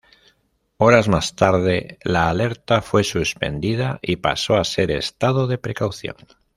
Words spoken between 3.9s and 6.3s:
y pasó a ser estado de precaución.